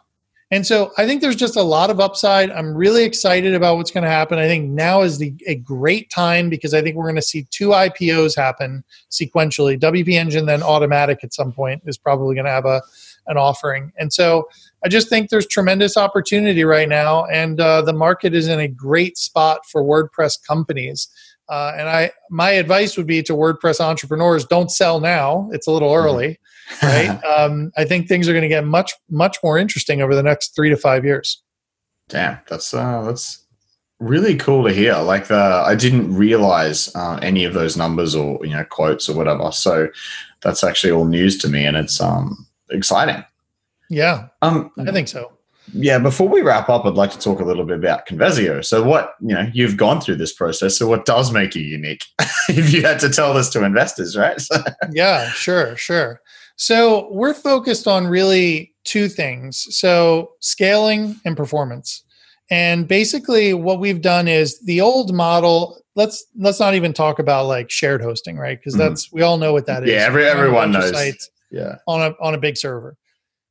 [0.52, 2.50] And so I think there's just a lot of upside.
[2.50, 4.40] I'm really excited about what's going to happen.
[4.40, 7.46] I think now is the, a great time because I think we're going to see
[7.52, 9.80] two IPOs happen sequentially.
[9.80, 12.82] WP Engine, then Automattic at some point is probably going to have a
[13.28, 13.92] an offering.
[13.98, 14.50] And so
[14.84, 18.68] I just think there's tremendous opportunity right now, and uh, the market is in a
[18.68, 21.08] great spot for WordPress companies.
[21.48, 25.72] Uh, and I, my advice would be to WordPress entrepreneurs: don't sell now; it's a
[25.72, 26.08] little mm-hmm.
[26.08, 26.40] early
[26.84, 27.20] right?
[27.38, 30.56] um, I think things are going to get much much more interesting over the next
[30.56, 31.42] three to five years.
[32.08, 33.46] Damn, that's uh, that's
[34.00, 34.96] really cool to hear.
[34.98, 39.16] Like the, I didn't realize uh, any of those numbers or you know quotes or
[39.16, 39.52] whatever.
[39.52, 39.90] So
[40.42, 43.24] that's actually all news to me, and it's um exciting.
[43.92, 45.32] Yeah, Um, I think so.
[45.74, 45.98] yeah.
[45.98, 48.64] Before we wrap up, I'd like to talk a little bit about Convesio.
[48.64, 50.78] So what you know, you've gone through this process.
[50.78, 52.06] So what does make you unique?
[52.50, 54.40] if you had to tell this to investors, right?
[54.92, 56.22] yeah, sure, sure.
[56.62, 59.66] So we're focused on really two things.
[59.78, 62.04] So scaling and performance.
[62.52, 67.46] And basically what we've done is the old model, let's let's not even talk about
[67.46, 68.60] like shared hosting, right?
[68.60, 68.80] Because Mhm.
[68.80, 69.90] that's we all know what that is.
[69.90, 70.90] Yeah, every- everyone knows.
[70.92, 71.76] sites yeah.
[71.88, 72.98] on a on a big server.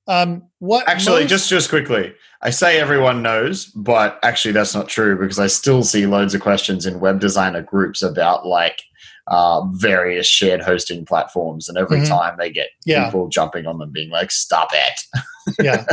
[0.07, 4.89] Um what Actually, most- just just quickly, I say everyone knows, but actually that's not
[4.89, 8.83] true because I still see loads of questions in web designer groups about like
[9.31, 12.09] uh, various shared hosting platforms, and every Mhm.
[12.09, 13.05] time they get Yeah.
[13.07, 15.01] people jumping on them, being like, "Stop it!"
[15.61, 15.85] yeah.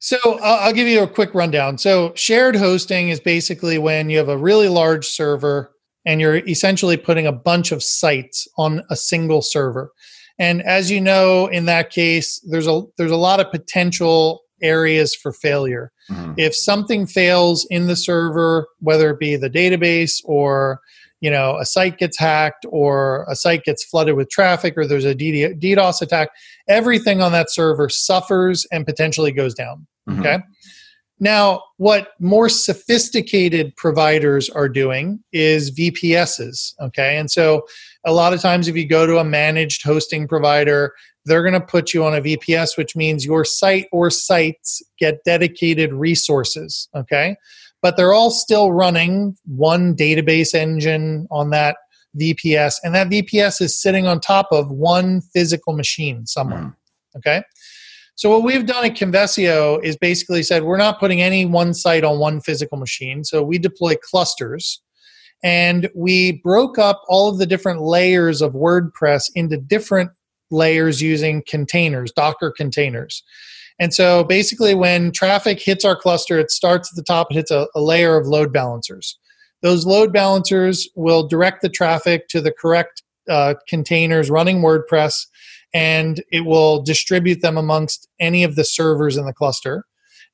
[0.00, 1.78] So I'll, I'll give you a quick rundown.
[1.78, 5.72] So shared hosting is basically when you have a really large server
[6.06, 9.92] and you're essentially putting a bunch of sites on a single server.
[10.38, 15.14] And as you know, in that case, there's a there's a lot of potential areas
[15.14, 15.90] for failure.
[16.10, 16.34] Mhm.
[16.36, 20.80] If something fails in the server, whether it be the database or
[21.20, 25.04] you know a site gets hacked or a site gets flooded with traffic or there's
[25.04, 26.28] a DDoS attack,
[26.68, 29.86] everything on that server suffers and potentially goes down.
[30.08, 30.20] Mhm.
[30.20, 30.38] Okay.
[31.20, 36.74] Now, what more sophisticated providers are doing is VPSs.
[36.80, 37.18] Okay.
[37.18, 37.66] And so
[38.06, 40.92] a lot of times, if you go to a managed hosting provider,
[41.24, 45.18] they're going to put you on a VPS, which means your site or sites get
[45.24, 46.88] dedicated resources.
[46.94, 47.34] Okay.
[47.82, 51.76] But they're all still running one database engine on that
[52.18, 56.60] VPS, and that VPS is sitting on top of one physical machine somewhere.
[56.60, 56.74] Mhm.
[57.16, 57.42] Okay.
[58.16, 62.02] So what we've done at Convesio is basically said we're not putting any one site
[62.02, 63.22] on one physical machine.
[63.22, 64.82] So we deploy clusters
[65.44, 70.10] and we broke up all of the different layers of WordPress into different
[70.50, 73.22] layers using containers, Docker containers.
[73.78, 77.50] And so basically when traffic hits our cluster, it starts at the top, it hits
[77.50, 79.18] a, a layer of load balancers.
[79.62, 85.26] Those load balancers will direct the traffic to the correct uh, containers running WordPress
[85.74, 89.84] and it will distribute them amongst any of the servers in the cluster.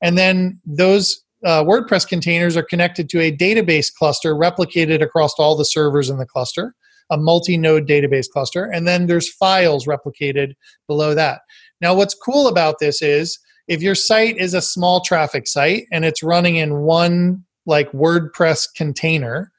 [0.01, 5.55] And then those uh, WordPress containers are connected to a database cluster replicated across all
[5.55, 6.73] the servers in the cluster,
[7.11, 8.65] a multi node database cluster.
[8.65, 10.53] And then there's files replicated
[10.87, 11.41] below that.
[11.81, 16.05] Now, what's cool about this is if your site is a small traffic site and
[16.05, 19.51] it's running in one like WordPress container,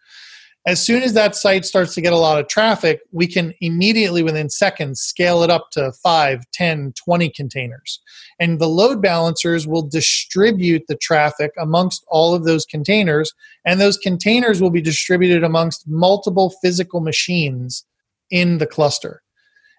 [0.66, 4.24] as soon as that site starts to get a lot of traffic, we can immediately
[4.24, 8.00] within seconds scale it up to 5, 10, 20 containers.
[8.40, 13.32] And the load balancers will distribute the traffic amongst all of those containers,
[13.64, 17.84] and those containers will be distributed amongst multiple physical machines
[18.30, 19.22] in the cluster.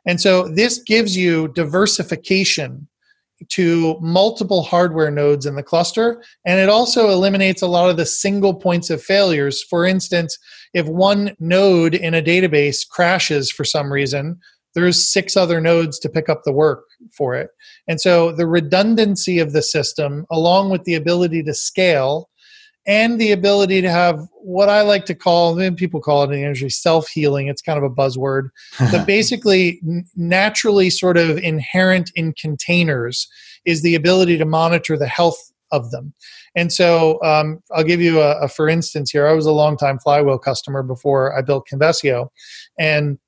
[0.08, 2.88] And so this gives you diversification
[3.50, 6.24] to multiple hardware nodes in the cluster.
[6.44, 9.62] And it also eliminates a lot of the single points of failures.
[9.64, 10.40] For instance
[10.74, 14.40] if one node in a database crashes for some reason
[14.76, 17.50] there's six other nodes to pick up the work for it.
[17.88, 22.30] And so the redundancy of the system along with the ability to scale
[22.88, 26.32] and the ability to have what I like to call, then people call it in
[26.32, 27.48] the industry self healing.
[27.48, 29.82] It's kind of a buzzword, but basically,
[30.16, 33.28] naturally, sort of inherent in containers
[33.66, 36.14] is the ability to monitor the health of them.
[36.56, 39.28] And so, um, I'll give you a, a for instance here.
[39.28, 42.30] I was a longtime Flywheel customer before I built Convesio,
[42.80, 43.20] and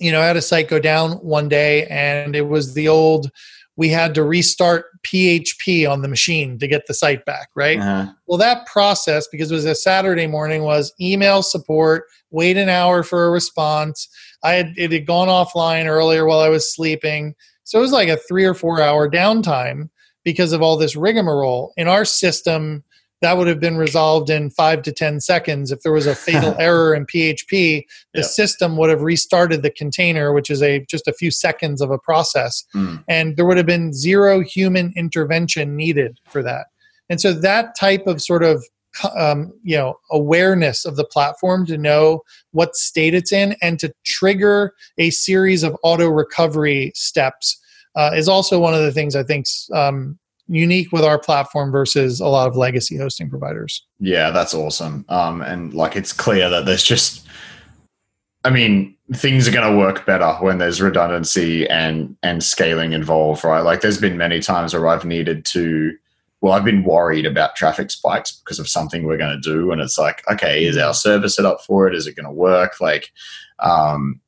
[0.00, 3.30] you know, I had a site go down one day, and it was the old.
[3.76, 7.78] We had to restart PHP on the machine to get the site back, right?
[7.78, 8.12] Uh-huh.
[8.26, 13.02] Well, that process, because it was a Saturday morning, was email support, wait an hour
[13.02, 14.08] for a response.
[14.42, 17.34] I had it had gone offline earlier while I was sleeping.
[17.64, 19.90] So it was like a three or four hour downtime
[20.24, 21.72] because of all this rigmarole.
[21.76, 22.82] In our system,
[23.22, 25.72] that would have been resolved in five to 10 seconds.
[25.72, 30.32] If there was a fatal error in PHP, the system would have restarted the container,
[30.32, 33.04] which is a just a few seconds of a process Mm.
[33.08, 36.66] and there would have been zero human intervention needed for that
[37.08, 38.64] and so that type of sort of
[39.16, 42.20] um, you know awareness of the platform to know
[42.52, 47.58] what state it's in and to trigger a series of auto recovery steps
[47.94, 52.20] uh, is also one of the things i think um, unique with our platform versus
[52.20, 55.04] a lot of legacy hosting providers Yeah, that's awesome.
[55.08, 57.26] Um, and like it's clear that there's just,
[58.44, 63.44] I mean, things are going to work better when there's redundancy and and scaling involved,
[63.44, 63.60] right?
[63.60, 65.96] Like there's been many times where I've needed to,
[66.40, 69.72] well, I've been worried about traffic spikes because of something we're going to do.
[69.72, 71.94] And it's like, okay, is our server set up for it?
[71.94, 72.80] Is it going to work?
[72.80, 73.10] Like,
[73.60, 74.20] um,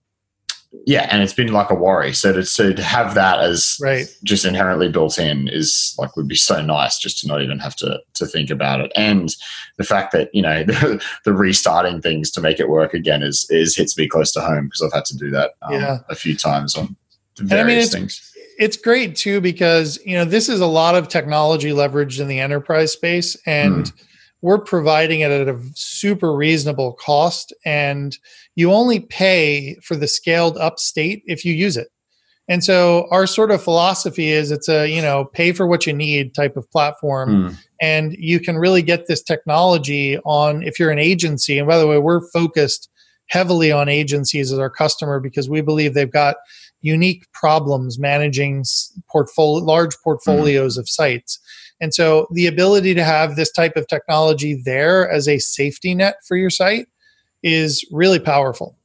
[0.86, 2.12] yeah, and it's been like a worry.
[2.12, 4.06] So to, so to have that as right.
[4.22, 7.74] just inherently built in is like would be so nice just to not even have
[7.76, 8.92] to to think about it.
[8.94, 9.34] And
[9.78, 13.46] the fact that you know the, the restarting things to make it work again is
[13.50, 15.98] is hits me close to home because I've had to do that um, Yeah.
[16.10, 16.96] a few times on
[17.38, 18.32] various I mean, it's- things.
[18.58, 22.40] it's great too because you know this is a lot of technology leveraged in the
[22.40, 23.90] enterprise space and
[24.40, 28.16] we're providing it at a super reasonable cost and
[28.59, 31.86] you only pay for the scaled up state if you use it.
[32.48, 35.92] And so our sort of philosophy is it's a you know pay for what you
[35.92, 37.28] need type of platform.
[37.30, 37.56] Mm.
[37.80, 41.86] and you can really get this technology on if you're an agency and by the
[41.86, 42.90] way we're focused
[43.28, 46.34] heavily on agencies as our customer because we believe they've got
[46.80, 48.64] unique problems managing
[49.09, 51.38] portfolio large portfolios of sites.
[51.80, 56.16] And so the ability to have this type of technology there as a safety net
[56.26, 56.88] for your site
[57.43, 58.76] is really powerful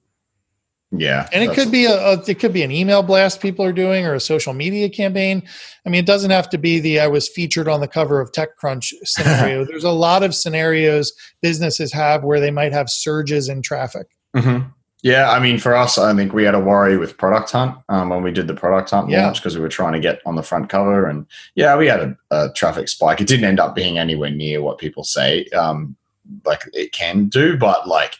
[0.91, 3.73] Yeah, and it could be a, a it could be an email blast people are
[3.73, 5.41] doing or a social media campaign
[5.85, 8.31] i mean it doesn't have to be the i was featured on the cover of
[8.31, 13.61] techcrunch scenario there's a lot of scenarios businesses have where they might have surges in
[13.61, 14.71] traffic Mhm.
[15.03, 18.07] Yeah, I mean, for us, I think we had a worry with Product Hunt um,
[18.07, 19.25] when we did the Product Hunt Yeah.
[19.25, 21.25] launch because we were trying to get on the front cover, and
[21.55, 23.19] yeah, we had a, a traffic spike.
[23.19, 25.97] It didn't end up being anywhere near what people say um,
[26.45, 28.15] like it can do, but like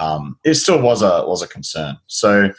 [0.00, 1.98] um, it still was a was a concern.
[2.06, 2.50] So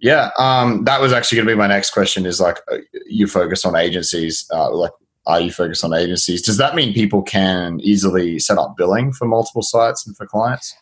[0.00, 2.26] yeah, um, that was actually going to be my next question.
[2.26, 4.92] Is like uh, you focus on agencies, uh, like.
[5.26, 6.40] Are you focused on agencies?
[6.40, 10.74] Does that mean people can easily set up billing for multiple sites and for clients?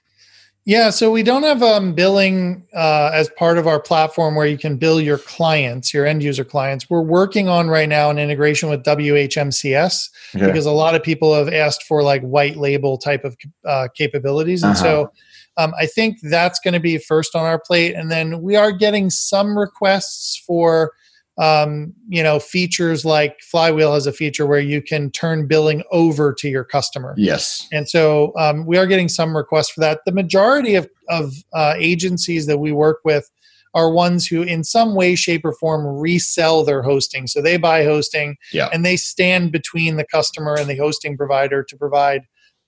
[0.68, 4.58] Yeah, so we don't have um, billing uh, as part of our platform where you
[4.58, 6.90] can bill your clients, your end user clients.
[6.90, 10.44] We're working on right now an integration with WHMCS Okay.
[10.44, 14.64] because a lot of people have asked for like white label type of uh, capabilities.
[14.64, 14.82] And Uh-huh.
[14.82, 15.12] so
[15.56, 17.94] um, I think that's going to be first on our plate.
[17.94, 20.90] And then we are getting some requests for.
[21.38, 26.32] Um, you know, features like Flywheel has a feature where you can turn billing over
[26.32, 27.14] to your customer.
[27.18, 27.68] Yes.
[27.72, 30.00] And so um, we are getting some requests for that.
[30.06, 33.30] The majority of, of uh, agencies that we work with
[33.74, 37.26] are ones who, in some way, shape, or form, resell their hosting.
[37.26, 38.70] So they buy hosting Yeah.
[38.72, 42.22] and they stand between the customer and the hosting provider to provide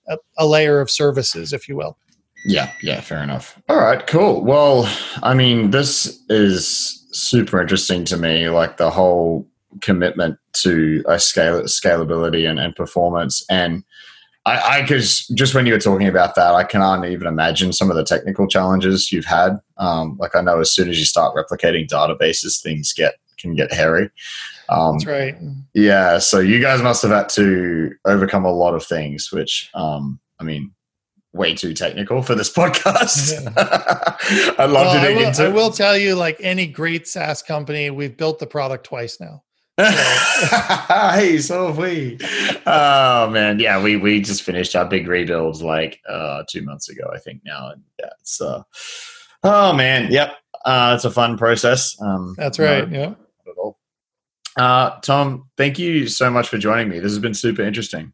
[0.08, 1.96] a, a layer of services, if you will.
[2.44, 3.58] Yeah, yeah, fair enough.
[3.70, 4.44] All right, cool.
[4.44, 4.86] Well,
[5.22, 9.46] I mean, this is super interesting to me, like the whole
[9.80, 13.44] commitment to a scale scalability and, and performance.
[13.50, 13.84] And
[14.46, 17.90] I, I cause just when you were talking about that, I can't even imagine some
[17.90, 19.58] of the technical challenges you've had.
[19.76, 23.72] Um, like I know as soon as you start replicating databases, things get can get
[23.72, 24.10] hairy.
[24.68, 25.36] Um, That's right.
[25.74, 30.18] yeah, so you guys must have had to overcome a lot of things, which um,
[30.40, 30.72] I mean,
[31.38, 33.38] way too technical for this podcast.
[34.58, 35.44] I'd love Well, to I, dig will, into.
[35.46, 39.42] I will tell you, like any great SaaS company, we've built the product twice now.
[39.78, 42.18] hey, so have we.
[42.66, 47.08] Oh man, yeah, we we just finished our big rebuild like uh two months ago,
[47.14, 48.64] I think now, and yeah, it's uh,
[49.44, 50.32] oh man, yep,
[50.64, 51.96] uh, it's a fun process.
[52.02, 52.90] Um, That's no, right.
[52.90, 53.10] Yeah.
[53.10, 53.78] at all.
[54.56, 56.98] Uh, Tom, thank you so much for joining me.
[56.98, 58.12] This has been super interesting.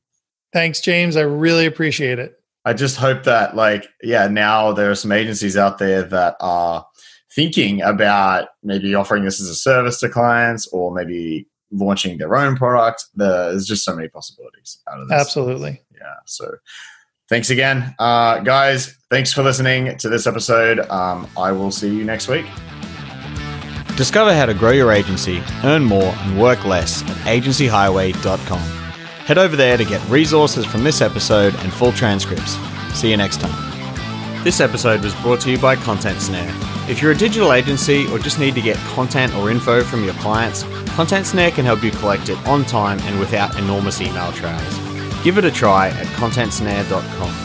[0.53, 1.17] Thanks, James.
[1.17, 2.39] I really appreciate it.
[2.65, 6.87] I just hope that, like, yeah, now there are some agencies out there that are
[7.35, 12.57] thinking about maybe offering this as a service to clients or maybe launching their own
[12.57, 13.05] product.
[13.15, 15.21] There's just so many possibilities out of this.
[15.21, 15.83] Absolutely.
[15.93, 16.15] Yeah.
[16.27, 16.57] So
[17.29, 17.95] thanks again.
[17.99, 20.81] Uh, guys, thanks for listening to this episode.
[20.91, 22.47] Um, I will see you next week.
[23.97, 28.84] Discover how to grow your agency, earn more, and work less at agencyhighway.com.
[29.25, 32.59] Head over there to get resources from this episode and full transcripts.
[32.93, 34.45] See you next time.
[34.45, 36.55] This episode was brought to you by Content Snare.
[36.91, 40.13] If you're a digital agency or just need to get content or info from your
[40.15, 44.79] clients, Content Snare can help you collect it on time and without enormous email trails.
[45.25, 47.44] Give it a try at contentsnare.com.